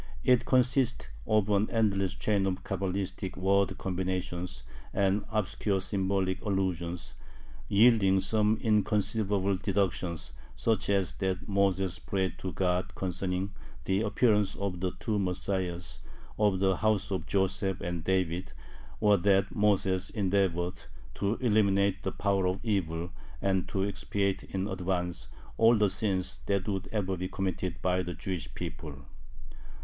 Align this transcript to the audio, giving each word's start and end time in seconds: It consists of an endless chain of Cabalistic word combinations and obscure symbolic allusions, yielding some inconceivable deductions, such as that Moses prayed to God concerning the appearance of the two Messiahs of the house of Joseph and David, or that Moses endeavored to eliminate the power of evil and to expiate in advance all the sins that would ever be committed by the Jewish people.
It 0.23 0.47
consists 0.47 1.09
of 1.27 1.47
an 1.51 1.69
endless 1.69 2.15
chain 2.15 2.47
of 2.47 2.63
Cabalistic 2.63 3.37
word 3.37 3.77
combinations 3.77 4.63
and 4.95 5.25
obscure 5.31 5.79
symbolic 5.79 6.41
allusions, 6.43 7.13
yielding 7.67 8.19
some 8.19 8.57
inconceivable 8.63 9.57
deductions, 9.57 10.31
such 10.55 10.89
as 10.89 11.13
that 11.17 11.47
Moses 11.47 11.99
prayed 11.99 12.39
to 12.39 12.51
God 12.51 12.95
concerning 12.95 13.53
the 13.85 14.01
appearance 14.01 14.55
of 14.55 14.79
the 14.79 14.93
two 14.99 15.19
Messiahs 15.19 15.99
of 16.39 16.57
the 16.57 16.77
house 16.77 17.11
of 17.11 17.27
Joseph 17.27 17.79
and 17.79 18.03
David, 18.03 18.53
or 18.99 19.17
that 19.17 19.55
Moses 19.55 20.09
endeavored 20.09 20.83
to 21.13 21.35
eliminate 21.35 22.01
the 22.01 22.11
power 22.11 22.47
of 22.47 22.59
evil 22.65 23.11
and 23.39 23.67
to 23.69 23.83
expiate 23.83 24.41
in 24.45 24.67
advance 24.67 25.27
all 25.59 25.77
the 25.77 25.91
sins 25.91 26.39
that 26.47 26.67
would 26.67 26.87
ever 26.91 27.15
be 27.15 27.27
committed 27.27 27.83
by 27.83 28.01
the 28.01 28.15
Jewish 28.15 28.51
people. 28.55 29.01